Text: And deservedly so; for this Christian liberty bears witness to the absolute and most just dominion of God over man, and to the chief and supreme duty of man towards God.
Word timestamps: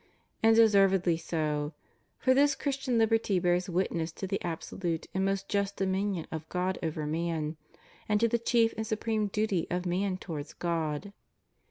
And 0.41 0.55
deservedly 0.55 1.15
so; 1.15 1.73
for 2.17 2.33
this 2.33 2.55
Christian 2.55 2.97
liberty 2.97 3.37
bears 3.37 3.69
witness 3.69 4.11
to 4.13 4.25
the 4.25 4.41
absolute 4.43 5.05
and 5.13 5.23
most 5.23 5.47
just 5.47 5.75
dominion 5.75 6.25
of 6.31 6.49
God 6.49 6.79
over 6.81 7.05
man, 7.05 7.55
and 8.09 8.19
to 8.19 8.27
the 8.27 8.39
chief 8.39 8.73
and 8.75 8.87
supreme 8.87 9.27
duty 9.27 9.67
of 9.69 9.85
man 9.85 10.17
towards 10.17 10.53
God. 10.53 11.13